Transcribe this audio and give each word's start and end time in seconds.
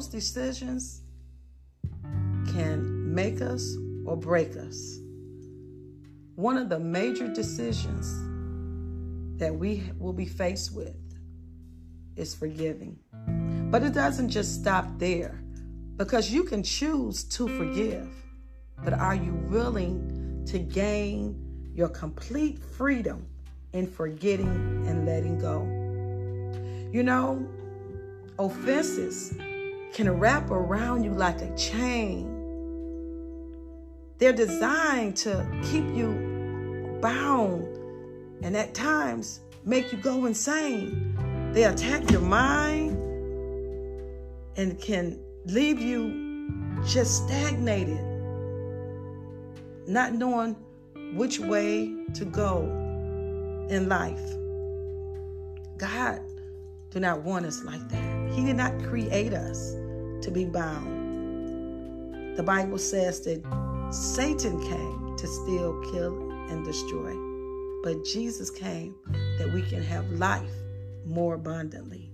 those 0.00 0.08
decisions 0.08 1.02
can 2.54 3.14
make 3.14 3.42
us 3.42 3.76
or 4.06 4.16
break 4.16 4.56
us. 4.56 4.98
One 6.36 6.56
of 6.56 6.70
the 6.70 6.78
major 6.78 7.28
decisions 7.28 8.06
that 9.38 9.54
we 9.54 9.82
will 9.98 10.14
be 10.14 10.24
faced 10.24 10.74
with 10.74 10.96
is 12.16 12.34
forgiving. 12.34 12.98
But 13.70 13.82
it 13.82 13.92
doesn't 13.92 14.30
just 14.30 14.58
stop 14.58 14.86
there 14.96 15.38
because 15.96 16.30
you 16.30 16.44
can 16.44 16.62
choose 16.62 17.22
to 17.24 17.46
forgive, 17.58 18.08
but 18.82 18.94
are 18.94 19.14
you 19.14 19.34
willing 19.50 20.46
to 20.46 20.58
gain 20.58 21.36
your 21.74 21.88
complete 21.88 22.58
freedom 22.58 23.26
in 23.74 23.86
forgetting 23.86 24.86
and 24.88 25.04
letting 25.04 25.38
go? 25.38 25.60
You 26.90 27.02
know, 27.02 27.46
offenses 28.38 29.34
can 29.92 30.10
wrap 30.10 30.50
around 30.50 31.02
you 31.04 31.12
like 31.12 31.40
a 31.42 31.54
chain. 31.56 32.36
They're 34.18 34.32
designed 34.32 35.16
to 35.18 35.46
keep 35.64 35.84
you 35.94 36.98
bound 37.00 37.64
and 38.42 38.56
at 38.56 38.74
times 38.74 39.40
make 39.64 39.92
you 39.92 39.98
go 39.98 40.26
insane. 40.26 41.50
They 41.52 41.64
attack 41.64 42.10
your 42.10 42.20
mind 42.20 42.96
and 44.56 44.80
can 44.80 45.18
leave 45.46 45.80
you 45.80 46.52
just 46.86 47.24
stagnated, 47.24 48.00
not 49.86 50.14
knowing 50.14 50.56
which 51.14 51.38
way 51.38 51.92
to 52.14 52.24
go 52.24 52.62
in 53.68 53.88
life. 53.88 54.20
God 55.76 56.20
do 56.90 57.00
not 57.00 57.22
want 57.22 57.46
us 57.46 57.64
like 57.64 57.88
that. 57.88 58.30
He 58.32 58.44
did 58.44 58.56
not 58.56 58.78
create 58.84 59.32
us 59.32 59.74
to 60.22 60.30
be 60.30 60.44
bound. 60.44 62.36
The 62.36 62.42
Bible 62.42 62.78
says 62.78 63.20
that 63.22 63.42
Satan 63.90 64.60
came 64.60 65.16
to 65.16 65.26
steal, 65.26 65.80
kill, 65.92 66.30
and 66.48 66.64
destroy. 66.64 67.14
But 67.82 68.04
Jesus 68.04 68.50
came 68.50 68.94
that 69.38 69.50
we 69.52 69.62
can 69.62 69.82
have 69.82 70.08
life 70.12 70.52
more 71.06 71.34
abundantly. 71.34 72.10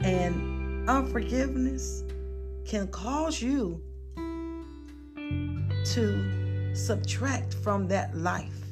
And 0.00 0.88
unforgiveness 0.88 2.04
can 2.64 2.88
cause 2.88 3.40
you 3.40 3.80
to 5.84 6.74
subtract 6.74 7.54
from 7.54 7.86
that 7.88 8.16
life 8.16 8.62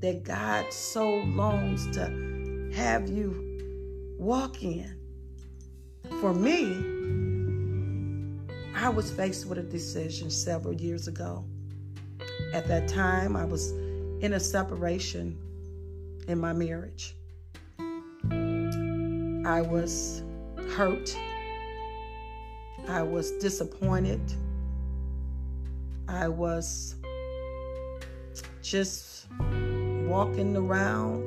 that 0.00 0.24
God 0.24 0.72
so 0.72 1.08
longs 1.08 1.86
to 1.96 2.70
have 2.74 3.08
you 3.08 4.16
walk 4.18 4.62
in. 4.62 4.94
For 6.20 6.32
me, 6.32 6.82
I 8.74 8.88
was 8.88 9.10
faced 9.10 9.46
with 9.46 9.58
a 9.58 9.62
decision 9.62 10.30
several 10.30 10.74
years 10.74 11.08
ago. 11.08 11.44
At 12.52 12.66
that 12.68 12.88
time, 12.88 13.36
I 13.36 13.44
was 13.44 13.72
in 14.20 14.34
a 14.34 14.40
separation 14.40 15.38
in 16.28 16.38
my 16.38 16.52
marriage. 16.52 17.14
I 18.30 19.60
was 19.60 20.22
hurt. 20.70 21.16
I 22.88 23.02
was 23.02 23.32
disappointed. 23.32 24.20
I 26.08 26.28
was 26.28 26.96
just 28.62 29.26
walking 30.06 30.56
around 30.56 31.22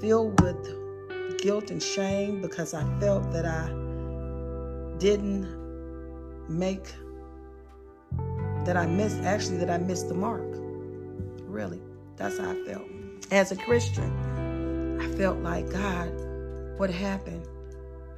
filled 0.00 0.40
with 0.40 1.38
guilt 1.38 1.70
and 1.70 1.82
shame 1.82 2.40
because 2.40 2.74
I 2.74 2.82
felt 3.00 3.30
that 3.32 3.46
I 3.46 3.77
didn't 4.98 5.46
make 6.48 6.92
that 8.64 8.76
I 8.76 8.86
missed 8.86 9.20
actually 9.22 9.58
that 9.58 9.70
I 9.70 9.78
missed 9.78 10.08
the 10.08 10.14
mark. 10.14 10.44
Really. 11.42 11.80
That's 12.16 12.38
how 12.38 12.50
I 12.50 12.64
felt. 12.64 12.84
As 13.30 13.52
a 13.52 13.56
Christian, 13.56 15.00
I 15.00 15.08
felt 15.16 15.38
like 15.38 15.70
God, 15.70 16.10
what 16.78 16.90
happened? 16.90 17.46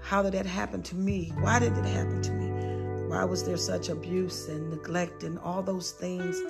How 0.02 0.22
did 0.22 0.32
that 0.32 0.46
happen 0.46 0.82
to 0.84 0.96
me? 0.96 1.32
Why 1.40 1.58
did 1.58 1.76
it 1.76 1.84
happen 1.84 2.22
to 2.22 2.32
me? 2.32 3.08
Why 3.08 3.24
was 3.24 3.44
there 3.44 3.56
such 3.56 3.88
abuse 3.88 4.48
and 4.48 4.70
neglect 4.70 5.22
and 5.22 5.38
all 5.40 5.62
those 5.62 5.92
things? 5.92 6.40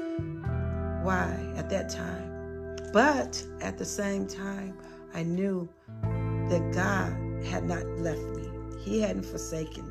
Why 1.02 1.52
at 1.56 1.68
that 1.70 1.88
time? 1.88 2.76
But 2.92 3.44
at 3.60 3.78
the 3.78 3.84
same 3.84 4.26
time, 4.26 4.76
I 5.14 5.22
knew 5.22 5.68
that 6.02 6.72
God 6.72 7.44
had 7.44 7.64
not 7.64 7.86
left 7.98 8.20
me. 8.36 8.48
He 8.82 9.00
hadn't 9.00 9.24
forsaken. 9.24 9.89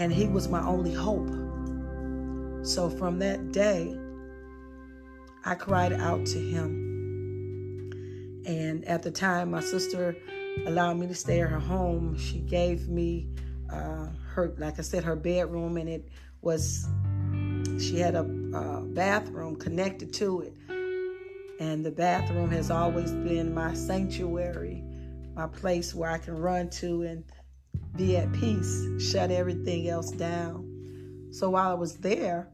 And 0.00 0.10
He 0.10 0.26
was 0.26 0.48
my 0.48 0.66
only 0.66 0.94
hope. 0.94 1.28
So 2.66 2.88
from 2.88 3.18
that 3.18 3.52
day, 3.52 3.94
I 5.44 5.54
cried 5.54 5.92
out 5.92 6.24
to 6.26 6.38
Him. 6.38 7.92
And 8.46 8.82
at 8.86 9.02
the 9.02 9.10
time, 9.10 9.50
my 9.50 9.60
sister 9.60 10.16
allowed 10.66 10.96
me 10.96 11.06
to 11.06 11.14
stay 11.14 11.42
at 11.42 11.50
her 11.50 11.58
home. 11.58 12.16
She 12.16 12.38
gave 12.38 12.88
me 12.88 13.28
uh, 13.70 14.06
her, 14.32 14.54
like 14.56 14.78
I 14.78 14.82
said, 14.82 15.04
her 15.04 15.16
bedroom, 15.16 15.76
and 15.76 15.88
it 15.88 16.08
was, 16.40 16.88
she 17.78 17.98
had 17.98 18.14
a, 18.14 18.24
a 18.54 18.86
bathroom 18.86 19.56
connected 19.56 20.14
to 20.14 20.40
it. 20.40 20.54
And 21.60 21.84
the 21.84 21.90
bathroom 21.90 22.50
has 22.52 22.70
always 22.70 23.12
been 23.12 23.52
my 23.52 23.74
sanctuary, 23.74 24.82
my 25.34 25.46
place 25.46 25.94
where 25.94 26.10
I 26.10 26.16
can 26.16 26.38
run 26.38 26.70
to 26.70 27.02
and 27.02 27.22
be 27.96 28.16
at 28.16 28.32
peace, 28.32 28.86
shut 28.98 29.30
everything 29.30 29.88
else 29.88 30.10
down. 30.10 31.28
So 31.32 31.50
while 31.50 31.70
I 31.70 31.74
was 31.74 31.96
there, 31.98 32.48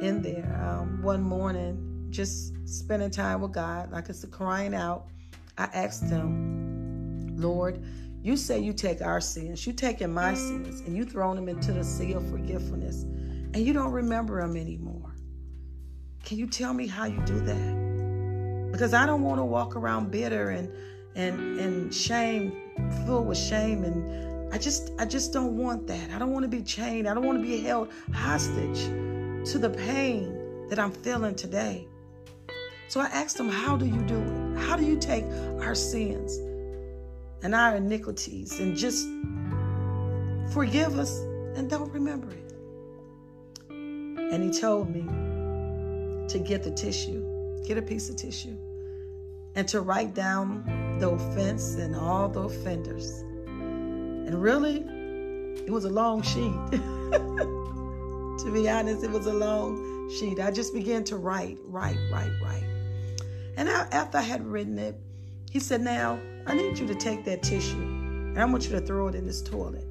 in 0.00 0.22
there, 0.22 0.60
um, 0.62 1.02
one 1.02 1.22
morning, 1.22 2.06
just 2.10 2.54
spending 2.68 3.10
time 3.10 3.40
with 3.40 3.52
God, 3.52 3.90
like 3.90 4.08
I 4.08 4.12
said, 4.12 4.30
crying 4.30 4.74
out, 4.74 5.06
I 5.58 5.64
asked 5.72 6.04
him, 6.04 7.36
Lord, 7.36 7.82
you 8.22 8.36
say 8.36 8.58
you 8.58 8.72
take 8.72 9.02
our 9.02 9.20
sins, 9.20 9.66
you 9.66 9.72
taking 9.72 10.12
my 10.12 10.34
sins, 10.34 10.80
and 10.80 10.96
you 10.96 11.04
thrown 11.04 11.36
them 11.36 11.48
into 11.48 11.72
the 11.72 11.84
sea 11.84 12.12
of 12.12 12.28
forgetfulness, 12.30 13.02
and 13.02 13.58
you 13.58 13.72
don't 13.72 13.92
remember 13.92 14.40
them 14.40 14.56
anymore. 14.56 15.14
Can 16.24 16.38
you 16.38 16.46
tell 16.46 16.72
me 16.72 16.86
how 16.86 17.04
you 17.04 17.20
do 17.26 17.40
that? 17.40 18.72
Because 18.72 18.94
I 18.94 19.06
don't 19.06 19.22
want 19.22 19.38
to 19.38 19.44
walk 19.44 19.76
around 19.76 20.10
bitter 20.10 20.50
and 20.50 20.70
and 21.14 21.60
and 21.60 21.94
shame, 21.94 22.52
filled 23.04 23.26
with 23.28 23.38
shame, 23.38 23.84
and 23.84 24.33
I 24.54 24.56
just 24.56 24.92
I 25.00 25.04
just 25.04 25.32
don't 25.32 25.56
want 25.56 25.88
that. 25.88 26.12
I 26.12 26.18
don't 26.20 26.30
want 26.30 26.44
to 26.44 26.48
be 26.48 26.62
chained. 26.62 27.08
I 27.08 27.14
don't 27.14 27.26
want 27.26 27.38
to 27.38 27.42
be 27.42 27.60
held 27.60 27.88
hostage 28.12 28.84
to 29.50 29.58
the 29.58 29.68
pain 29.68 30.68
that 30.68 30.78
I'm 30.78 30.92
feeling 30.92 31.34
today. 31.34 31.88
So 32.86 33.00
I 33.00 33.06
asked 33.06 33.36
him, 33.36 33.48
How 33.48 33.76
do 33.76 33.84
you 33.84 34.00
do 34.02 34.16
it? 34.16 34.60
How 34.60 34.76
do 34.76 34.84
you 34.84 34.96
take 34.96 35.24
our 35.60 35.74
sins 35.74 36.36
and 37.42 37.52
our 37.52 37.74
iniquities 37.74 38.60
and 38.60 38.76
just 38.76 39.08
forgive 40.52 41.00
us 41.00 41.18
and 41.56 41.68
don't 41.68 41.92
remember 41.92 42.30
it? 42.30 42.52
And 43.70 44.40
he 44.40 44.56
told 44.56 44.88
me 44.88 45.02
to 46.28 46.38
get 46.38 46.62
the 46.62 46.70
tissue, 46.70 47.60
get 47.66 47.76
a 47.76 47.82
piece 47.82 48.08
of 48.08 48.14
tissue, 48.14 48.56
and 49.56 49.66
to 49.66 49.80
write 49.80 50.14
down 50.14 50.96
the 51.00 51.10
offense 51.10 51.74
and 51.74 51.96
all 51.96 52.28
the 52.28 52.42
offenders. 52.42 53.24
And 54.26 54.40
really, 54.40 54.78
it 55.66 55.70
was 55.70 55.84
a 55.84 55.90
long 55.90 56.22
sheet. 56.22 56.52
to 56.72 58.50
be 58.52 58.68
honest, 58.68 59.04
it 59.04 59.10
was 59.10 59.26
a 59.26 59.32
long 59.32 60.10
sheet. 60.18 60.40
I 60.40 60.50
just 60.50 60.74
began 60.74 61.04
to 61.04 61.16
write, 61.16 61.58
write, 61.64 61.98
write, 62.10 62.32
write. 62.42 62.64
And 63.56 63.68
I, 63.68 63.86
after 63.92 64.18
I 64.18 64.22
had 64.22 64.44
written 64.44 64.78
it, 64.78 64.98
he 65.50 65.60
said, 65.60 65.80
Now, 65.80 66.18
I 66.46 66.54
need 66.54 66.78
you 66.78 66.86
to 66.86 66.94
take 66.94 67.24
that 67.24 67.42
tissue 67.42 67.76
and 68.34 68.42
I 68.42 68.44
want 68.46 68.64
you 68.64 68.70
to 68.70 68.80
throw 68.80 69.06
it 69.06 69.14
in 69.14 69.26
this 69.26 69.40
toilet. 69.40 69.86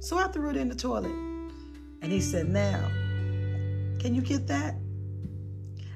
So 0.00 0.18
I 0.18 0.26
threw 0.26 0.50
it 0.50 0.56
in 0.56 0.68
the 0.68 0.74
toilet. 0.74 1.12
And 2.02 2.10
he 2.10 2.20
said, 2.20 2.48
Now, 2.48 2.80
can 4.00 4.14
you 4.14 4.20
get 4.20 4.48
that? 4.48 4.74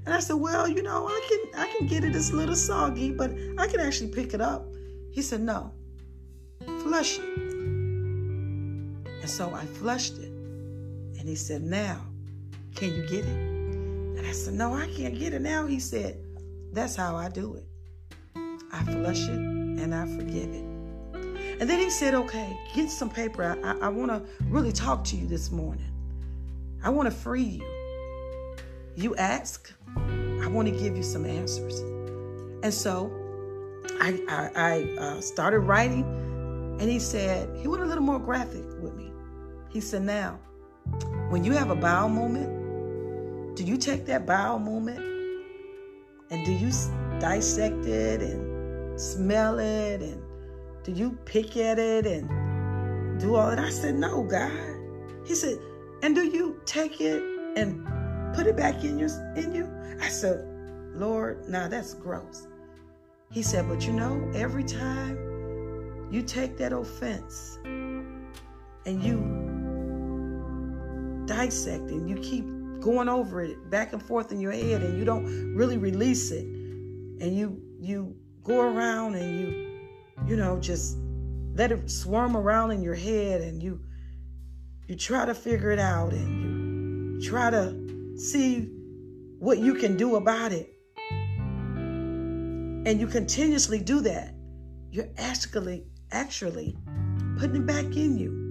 And 0.05 0.15
I 0.15 0.21
said, 0.21 0.35
Well, 0.35 0.69
you 0.69 0.83
know, 0.83 1.09
I 1.09 1.21
can 1.29 1.61
I 1.61 1.77
can 1.77 1.89
get 1.89 2.05
it. 2.05 2.15
It's 2.15 2.31
a 2.31 2.37
little 2.37 2.55
soggy, 2.55 3.11
but 3.11 3.33
I 3.59 3.67
can 3.67 3.81
actually 3.81 4.11
pick 4.11 4.33
it 4.33 4.41
up. 4.41 4.65
He 5.11 5.23
said, 5.23 5.41
No. 5.41 5.73
Flush 6.83 7.19
it. 7.19 7.42
And 9.23 9.31
so 9.31 9.55
I 9.55 9.65
flushed 9.65 10.19
it. 10.19 10.29
And 10.29 11.29
he 11.29 11.37
said, 11.37 11.63
Now, 11.63 12.01
can 12.75 12.93
you 12.93 13.03
get 13.07 13.25
it? 13.25 13.39
And 14.19 14.27
I 14.27 14.33
said, 14.33 14.55
No, 14.55 14.75
I 14.75 14.89
can't 14.89 15.17
get 15.19 15.33
it 15.33 15.41
now. 15.41 15.65
He 15.67 15.79
said, 15.79 16.19
That's 16.73 16.97
how 16.97 17.15
I 17.15 17.29
do 17.29 17.55
it. 17.55 17.65
I 18.73 18.83
flush 18.85 19.23
it 19.23 19.31
and 19.31 19.95
I 19.95 20.07
forgive 20.07 20.53
it. 20.53 20.65
And 21.61 21.71
then 21.71 21.79
he 21.79 21.89
said, 21.89 22.15
Okay, 22.15 22.59
get 22.75 22.91
some 22.91 23.09
paper. 23.09 23.57
I, 23.65 23.87
I, 23.87 23.89
want 23.89 24.11
to 24.11 24.23
really 24.47 24.73
talk 24.73 25.05
to 25.05 25.17
you 25.17 25.29
this 25.29 25.53
morning. 25.53 25.87
I 26.83 26.91
want 26.91 27.09
to 27.09 27.15
free 27.15 27.45
you. 27.45 27.67
You 28.97 29.15
ask, 29.15 29.73
I 29.97 30.49
want 30.49 30.67
to 30.67 30.75
give 30.75 30.97
you 30.97 31.05
some 31.05 31.25
answers. 31.25 31.79
And 32.65 32.75
so 32.75 33.13
I, 34.01 34.21
I, 34.29 34.51
I 34.57 34.97
uh, 34.99 35.21
started 35.21 35.61
writing 35.61 36.03
And 36.81 36.91
he 36.91 36.99
said, 36.99 37.49
he 37.61 37.69
went 37.69 37.85
a 37.85 37.87
little 37.87 38.03
more 38.03 38.19
graphic 38.19 38.65
with 38.81 38.95
me. 38.95 39.12
He 39.73 39.81
said, 39.81 40.03
now, 40.03 40.39
when 41.31 41.45
you 41.45 41.53
have 41.53 41.71
a 41.71 41.75
bowel 41.75 42.11
movement, 42.11 43.57
do 43.57 43.65
you 43.65 43.77
take 43.77 44.05
that 44.07 44.27
bowel 44.27 44.59
movement 44.59 44.99
and 46.31 46.45
do 46.45 46.53
you 46.53 46.71
dissect 47.19 47.87
it 47.87 48.21
and 48.21 49.01
smell 49.01 49.59
it 49.59 50.03
and 50.03 50.23
do 50.85 50.93
you 50.93 51.19
pick 51.25 51.57
at 51.57 51.79
it 51.79 52.07
and 52.07 52.29
do 53.19 53.37
all 53.37 53.51
that? 53.51 53.59
I 53.59 53.71
said, 53.71 53.95
no, 53.95 54.23
God. 54.23 54.53
He 55.27 55.35
said, 55.35 55.59
and 56.03 56.15
do 56.15 56.27
you 56.27 56.61
take 56.67 57.01
it 57.01 57.23
and 57.57 57.87
put 58.35 58.47
it 58.47 58.57
back 58.57 58.85
in 58.85 58.99
your 58.99 59.09
in 59.37 59.55
you? 59.55 59.69
I 60.01 60.09
said, 60.09 60.45
Lord, 60.95 61.49
now 61.49 61.63
nah, 61.63 61.69
that's 61.69 61.95
gross. 61.95 62.47
He 63.31 63.43
said, 63.43 63.69
but 63.69 63.87
you 63.87 63.95
know, 63.95 64.31
every 64.35 64.65
time 64.65 65.17
you 66.11 66.23
take 66.23 66.59
that 66.59 66.73
offense 66.73 67.59
and 67.65 69.03
you 69.03 69.42
dissecting. 71.33 72.07
You 72.07 72.17
keep 72.17 72.45
going 72.81 73.09
over 73.09 73.43
it 73.43 73.71
back 73.71 73.93
and 73.93 74.03
forth 74.03 74.33
in 74.33 74.41
your 74.41 74.53
head 74.53 74.83
and 74.83 74.99
you 74.99 75.05
don't 75.05 75.55
really 75.55 75.79
release 75.79 76.31
it. 76.31 76.45
And 76.45 77.37
you 77.37 77.61
you 77.81 78.15
go 78.43 78.61
around 78.61 79.15
and 79.15 79.41
you 79.41 79.47
you 80.27 80.37
know 80.37 80.59
just 80.61 80.99
let 81.55 81.73
it 81.73 81.91
swarm 81.91 82.37
around 82.37 82.73
in 82.73 82.83
your 82.83 82.95
head 82.95 83.41
and 83.41 83.63
you 83.63 83.81
you 84.89 84.97
try 84.97 85.25
to 85.25 85.35
figure 85.35 85.71
it 85.71 85.79
out 85.79 86.13
and 86.13 87.23
you 87.23 87.31
try 87.31 87.51
to 87.51 88.17
see 88.17 88.69
what 89.39 89.59
you 89.59 89.75
can 89.75 89.97
do 89.97 90.17
about 90.17 90.53
it. 90.53 90.69
And 92.85 93.01
you 93.01 93.07
continuously 93.07 93.79
do 93.79 94.01
that. 94.01 94.35
You're 94.91 95.09
actually 95.17 95.85
actually 96.11 96.77
putting 97.39 97.57
it 97.57 97.67
back 97.67 97.97
in 97.97 98.19
you. 98.19 98.42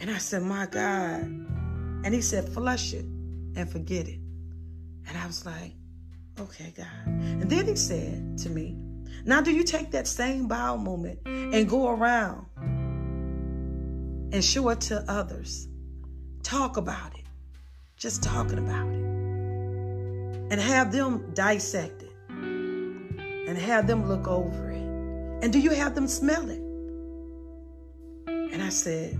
And 0.00 0.10
I 0.10 0.18
said, 0.18 0.42
My 0.42 0.66
God. 0.66 1.22
And 1.22 2.14
he 2.14 2.20
said, 2.20 2.48
Flush 2.48 2.94
it 2.94 3.04
and 3.04 3.68
forget 3.68 4.06
it. 4.08 4.20
And 5.08 5.16
I 5.16 5.26
was 5.26 5.44
like, 5.44 5.72
Okay, 6.40 6.72
God. 6.76 6.86
And 7.06 7.50
then 7.50 7.66
he 7.66 7.74
said 7.74 8.38
to 8.38 8.50
me, 8.50 8.76
Now 9.24 9.40
do 9.40 9.52
you 9.52 9.64
take 9.64 9.90
that 9.90 10.06
same 10.06 10.46
bowel 10.46 10.78
movement 10.78 11.18
and 11.26 11.68
go 11.68 11.88
around 11.88 12.46
and 14.32 14.44
show 14.44 14.68
it 14.68 14.80
to 14.82 15.04
others? 15.08 15.66
Talk 16.42 16.76
about 16.76 17.18
it. 17.18 17.24
Just 17.96 18.22
talking 18.22 18.58
about 18.58 18.86
it. 18.88 19.04
And 20.50 20.60
have 20.60 20.92
them 20.92 21.32
dissect 21.34 22.02
it. 22.02 22.12
And 22.28 23.58
have 23.58 23.86
them 23.86 24.06
look 24.06 24.28
over 24.28 24.70
it. 24.70 24.82
And 25.42 25.52
do 25.52 25.58
you 25.58 25.70
have 25.70 25.94
them 25.94 26.06
smell 26.06 26.48
it? 26.48 26.60
And 28.52 28.62
I 28.62 28.68
said, 28.68 29.18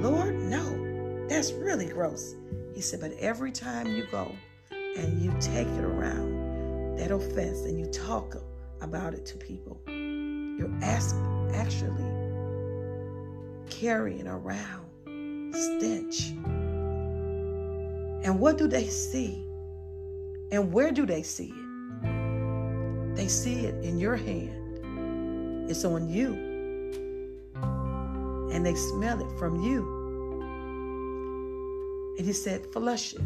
Lord, 0.00 0.34
no, 0.34 1.26
that's 1.28 1.52
really 1.52 1.86
gross. 1.86 2.34
He 2.74 2.80
said, 2.80 3.00
but 3.00 3.12
every 3.18 3.52
time 3.52 3.86
you 3.94 4.06
go 4.10 4.34
and 4.72 5.20
you 5.20 5.30
take 5.40 5.68
it 5.68 5.84
around 5.84 6.96
that 6.96 7.10
offense 7.10 7.60
and 7.66 7.78
you 7.78 7.84
talk 7.86 8.36
about 8.80 9.12
it 9.12 9.26
to 9.26 9.36
people, 9.36 9.78
you're 9.86 10.72
ask, 10.82 11.14
actually 11.52 12.02
carrying 13.68 14.26
around 14.26 14.86
stench. 15.54 16.30
And 18.24 18.40
what 18.40 18.56
do 18.56 18.66
they 18.66 18.86
see? 18.86 19.44
And 20.50 20.72
where 20.72 20.92
do 20.92 21.04
they 21.04 21.22
see 21.22 21.52
it? 21.54 23.16
They 23.16 23.28
see 23.28 23.66
it 23.66 23.84
in 23.84 23.98
your 23.98 24.16
hand. 24.16 25.68
It's 25.70 25.84
on 25.84 26.08
you 26.08 26.49
and 28.52 28.64
they 28.64 28.74
smell 28.74 29.20
it 29.20 29.38
from 29.38 29.62
you. 29.62 29.98
And 32.18 32.26
he 32.26 32.32
said, 32.32 32.66
flush 32.72 33.14
it 33.14 33.20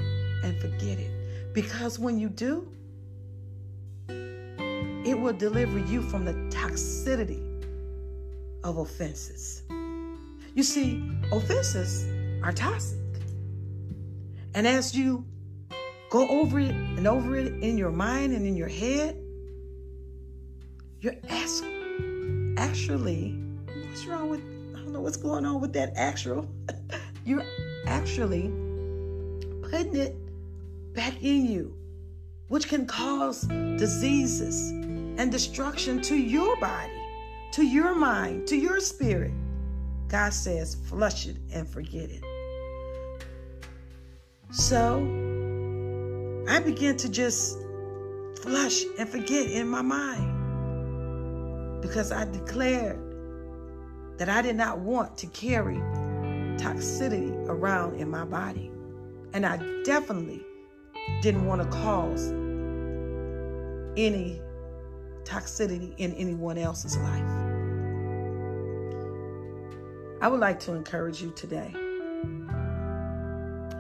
and 0.45 0.61
forget 0.61 0.99
it. 0.99 1.11
Because 1.53 1.99
when 1.99 2.19
you 2.19 2.29
do, 2.29 2.69
it 4.09 5.19
will 5.19 5.33
deliver 5.33 5.79
you 5.79 6.03
from 6.03 6.25
the 6.25 6.33
toxicity 6.55 7.43
of 8.63 8.79
offenses. 8.79 9.63
You 10.55 10.63
see, 10.63 11.03
offenses 11.33 12.07
are 12.43 12.53
toxic. 12.53 12.99
And 14.55 14.67
as 14.67 14.95
you 14.95 15.25
go 16.11 16.29
over 16.29 16.61
it 16.61 16.71
and 16.71 17.07
over 17.09 17.37
it 17.37 17.53
in 17.63 17.77
your 17.77 17.91
mind 17.91 18.33
and 18.33 18.47
in 18.47 18.57
your 18.57 18.69
head, 18.69 19.21
you're 21.01 21.17
actually, 22.57 23.37
what's 23.67 24.07
wrong 24.07 24.29
with 24.31 24.54
know 24.95 25.01
what's 25.01 25.17
going 25.17 25.45
on 25.45 25.61
with 25.61 25.73
that 25.73 25.93
actual. 25.97 26.49
You're 27.25 27.45
actually 27.87 28.43
putting 29.69 29.97
it 29.97 30.15
back 30.95 31.21
in 31.21 31.47
you, 31.47 31.77
which 32.49 32.69
can 32.69 32.87
cause 32.87 33.43
diseases 33.43 34.71
and 34.71 35.33
destruction 35.33 36.01
to 36.03 36.17
your 36.17 36.57
body, 36.61 36.93
to 37.53 37.65
your 37.65 37.95
mind, 37.97 38.47
to 38.49 38.57
your 38.57 38.79
spirit. 38.79 39.33
God 40.09 40.33
says, 40.33 40.77
flush 40.87 41.27
it 41.27 41.37
and 41.53 41.69
forget 41.69 42.09
it. 42.11 42.23
So 44.53 44.99
I 46.49 46.61
began 46.61 46.97
to 46.99 47.09
just 47.09 47.59
flush 48.43 48.85
and 48.97 49.09
forget 49.09 49.51
in 49.51 49.67
my 49.67 49.83
mind 49.83 50.31
because 51.83 52.13
I 52.13 52.27
declared 52.27 53.04
that 54.19 54.29
I 54.29 54.43
did 54.43 54.57
not 54.57 54.79
want 54.79 55.17
to 55.19 55.27
carry 55.29 55.77
toxicity 56.57 57.33
around 57.49 58.01
in 58.01 58.09
my 58.09 58.25
body. 58.25 58.71
And 59.33 59.45
I 59.45 59.57
definitely 59.83 60.43
didn't 61.21 61.47
want 61.47 61.63
to 61.63 61.69
cause 61.69 62.31
any 63.97 64.41
toxicity 65.25 65.95
in 65.99 66.13
anyone 66.15 66.59
else's 66.59 66.97
life. 66.99 67.45
I 70.21 70.29
would 70.29 70.41
like 70.41 70.61
to 70.61 70.73
encourage 70.73 71.21
you 71.21 71.33
today 71.33 71.71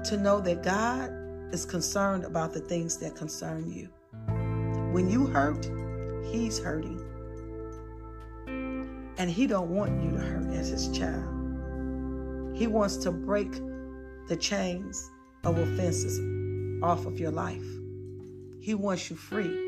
to 0.04 0.18
know 0.18 0.40
that 0.40 0.62
God 0.62 1.10
is 1.54 1.64
concerned 1.64 2.24
about 2.24 2.52
the 2.52 2.60
things 2.60 2.98
that 2.98 3.14
concern 3.14 3.70
you. 3.70 3.88
When 4.92 5.08
you 5.08 5.26
hurt, 5.26 5.64
He's 6.30 6.58
hurting. 6.58 7.13
And 9.16 9.30
he 9.30 9.46
don't 9.46 9.70
want 9.70 10.02
you 10.02 10.10
to 10.12 10.18
hurt 10.18 10.52
as 10.52 10.68
his 10.68 10.88
child. 10.96 11.30
He 12.56 12.66
wants 12.66 12.96
to 12.98 13.10
break 13.10 13.52
the 14.28 14.36
chains 14.36 15.10
of 15.44 15.58
offenses 15.58 16.18
off 16.82 17.06
of 17.06 17.18
your 17.20 17.30
life. 17.30 17.64
He 18.60 18.74
wants 18.74 19.10
you 19.10 19.16
free. 19.16 19.60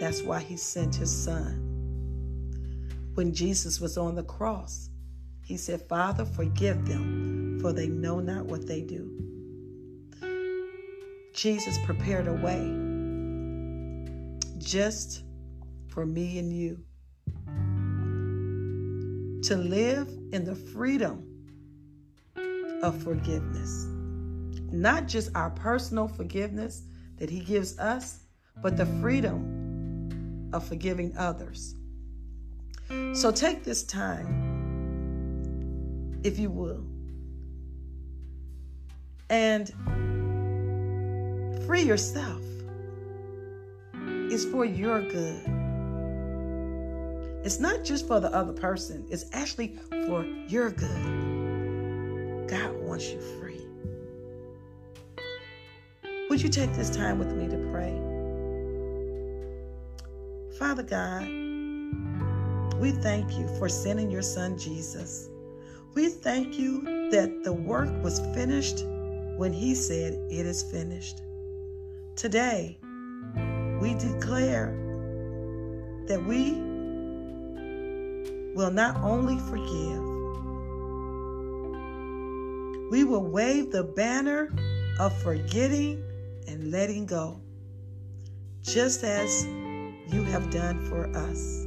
That's 0.00 0.22
why 0.22 0.40
he 0.40 0.56
sent 0.56 0.94
his 0.94 1.10
son. 1.10 1.68
When 3.14 3.32
Jesus 3.32 3.80
was 3.80 3.96
on 3.96 4.14
the 4.14 4.24
cross, 4.24 4.90
he 5.42 5.56
said, 5.56 5.88
Father, 5.88 6.24
forgive 6.24 6.86
them, 6.86 7.58
for 7.60 7.72
they 7.72 7.88
know 7.88 8.20
not 8.20 8.46
what 8.46 8.66
they 8.66 8.80
do. 8.80 9.10
Jesus 11.32 11.78
prepared 11.84 12.26
a 12.26 12.32
way 12.32 12.92
just 14.58 15.24
for 15.88 16.06
me 16.06 16.38
and 16.38 16.52
you 16.52 16.78
to 19.42 19.56
live 19.56 20.08
in 20.32 20.44
the 20.44 20.54
freedom 20.54 21.26
of 22.82 23.02
forgiveness. 23.02 23.86
Not 24.70 25.08
just 25.08 25.30
our 25.34 25.50
personal 25.50 26.06
forgiveness 26.08 26.82
that 27.18 27.28
He 27.28 27.40
gives 27.40 27.78
us, 27.78 28.20
but 28.62 28.76
the 28.76 28.86
freedom 29.00 30.50
of 30.52 30.66
forgiving 30.66 31.16
others. 31.16 31.74
So 33.14 33.32
take 33.32 33.64
this 33.64 33.82
time, 33.82 34.50
if 36.24 36.38
you 36.38 36.50
will, 36.50 36.84
and 39.30 39.72
free 41.66 41.82
yourself. 41.82 42.42
It's 44.30 44.44
for 44.44 44.64
your 44.64 45.02
good. 45.02 45.61
It's 47.44 47.58
not 47.58 47.82
just 47.82 48.06
for 48.06 48.20
the 48.20 48.32
other 48.32 48.52
person, 48.52 49.04
it's 49.10 49.24
actually 49.32 49.76
for 50.06 50.24
your 50.46 50.70
good. 50.70 52.48
God 52.48 52.72
wants 52.82 53.10
you 53.10 53.20
free. 53.40 53.60
Would 56.30 56.40
you 56.40 56.48
take 56.48 56.72
this 56.74 56.88
time 56.88 57.18
with 57.18 57.32
me 57.32 57.48
to 57.48 57.56
pray? 57.72 57.98
Father 60.56 60.84
God, 60.84 61.26
we 62.78 62.92
thank 62.92 63.32
you 63.32 63.48
for 63.58 63.68
sending 63.68 64.08
your 64.10 64.22
son 64.22 64.56
Jesus. 64.56 65.28
We 65.94 66.08
thank 66.10 66.58
you 66.58 67.10
that 67.10 67.42
the 67.42 67.52
work 67.52 67.90
was 68.04 68.20
finished 68.34 68.84
when 69.36 69.52
he 69.52 69.74
said 69.74 70.14
it 70.30 70.46
is 70.46 70.62
finished. 70.62 71.22
Today, 72.14 72.78
we 73.80 73.94
declare 73.94 74.78
that 76.06 76.24
we 76.24 76.61
will 78.54 78.70
not 78.70 78.96
only 78.96 79.38
forgive, 79.38 80.02
we 82.90 83.04
will 83.04 83.24
wave 83.24 83.72
the 83.72 83.82
banner 83.82 84.52
of 84.98 85.16
forgetting 85.22 86.04
and 86.46 86.70
letting 86.70 87.06
go, 87.06 87.40
just 88.62 89.02
as 89.04 89.46
you 90.12 90.22
have 90.24 90.50
done 90.50 90.78
for 90.88 91.06
us. 91.16 91.66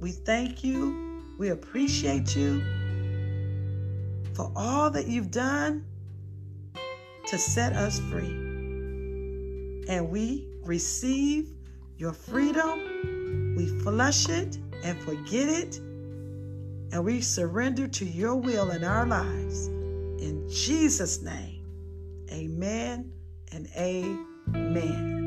We 0.00 0.10
thank 0.10 0.64
you. 0.64 1.22
We 1.38 1.50
appreciate 1.50 2.34
you 2.34 2.60
for 4.34 4.50
all 4.56 4.90
that 4.90 5.06
you've 5.06 5.30
done 5.30 5.84
to 7.28 7.38
set 7.38 7.74
us 7.74 8.00
free. 8.10 8.46
And 9.88 10.10
we 10.10 10.48
receive 10.64 11.50
your 11.96 12.12
freedom, 12.12 13.54
we 13.56 13.66
flush 13.82 14.28
it 14.28 14.58
and 14.82 14.98
forget 15.00 15.48
it, 15.48 15.78
and 16.92 17.04
we 17.04 17.20
surrender 17.20 17.88
to 17.88 18.04
your 18.04 18.36
will 18.36 18.70
in 18.70 18.84
our 18.84 19.06
lives. 19.06 19.66
In 19.66 20.48
Jesus' 20.48 21.22
name, 21.22 21.64
amen 22.32 23.12
and 23.52 23.68
amen. 23.76 25.17